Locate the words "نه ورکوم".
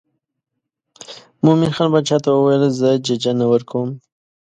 3.39-3.87